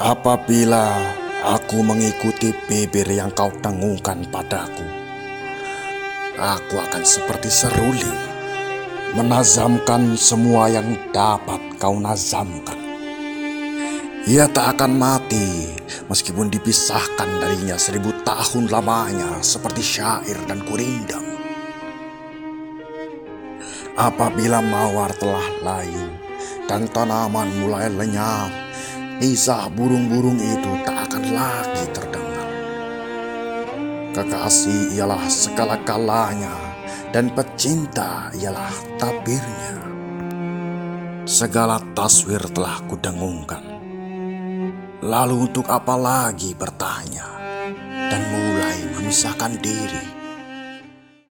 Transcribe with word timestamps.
Apabila 0.00 0.96
aku 1.44 1.84
mengikuti 1.84 2.56
bibir 2.64 3.04
yang 3.04 3.28
kau 3.36 3.52
tangungkan 3.60 4.24
padaku, 4.32 4.80
aku 6.40 6.80
akan 6.80 7.04
seperti 7.04 7.52
seruling, 7.52 8.20
menazamkan 9.12 10.16
semua 10.16 10.72
yang 10.72 10.96
dapat 11.12 11.60
kau 11.76 12.00
nazamkan. 12.00 12.80
Ia 14.24 14.48
tak 14.48 14.80
akan 14.80 14.96
mati 14.96 15.68
meskipun 16.08 16.48
dipisahkan 16.48 17.36
darinya 17.36 17.76
seribu 17.76 18.24
tahun 18.24 18.72
lamanya 18.72 19.44
seperti 19.44 19.84
syair 19.84 20.40
dan 20.48 20.64
kurindam. 20.64 21.28
Apabila 24.00 24.64
mawar 24.64 25.12
telah 25.20 25.44
layu 25.60 26.08
dan 26.64 26.88
tanaman 26.88 27.52
mulai 27.60 27.92
lenyap, 27.92 28.69
isah 29.20 29.68
burung-burung 29.72 30.40
itu 30.40 30.72
tak 30.84 31.08
akan 31.08 31.24
lagi 31.32 31.84
terdengar. 31.92 32.50
Kekasih 34.16 34.96
ialah 34.96 35.24
segala-galanya 35.28 36.56
dan 37.12 37.30
pecinta 37.30 38.32
ialah 38.34 38.74
tabirnya. 38.98 39.78
Segala 41.28 41.78
taswir 41.94 42.42
telah 42.50 42.82
kudengungkan 42.90 43.70
Lalu 45.00 45.48
untuk 45.48 45.64
apa 45.72 45.96
lagi 45.96 46.52
bertanya 46.52 47.24
dan 48.12 48.20
mulai 48.28 48.76
memisahkan 49.00 49.56
diri? 49.56 50.29